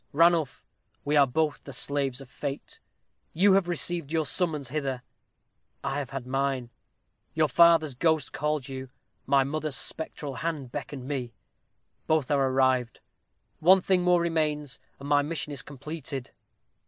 [0.13, 0.65] Ranulph,
[1.05, 2.79] we are both the slaves of fate.
[3.33, 5.03] You have received your summons hither
[5.83, 6.71] I have had mine.
[7.35, 8.89] Your father's ghost called you;
[9.27, 11.33] my mother's spectral hand beckoned me.
[12.07, 12.99] Both are arrived.
[13.59, 16.31] One thing more remains, and my mission is completed."